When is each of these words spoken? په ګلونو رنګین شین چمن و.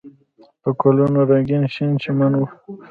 په 0.61 0.69
ګلونو 0.79 1.19
رنګین 1.29 1.63
شین 1.73 1.91
چمن 2.03 2.31
و. 2.37 2.41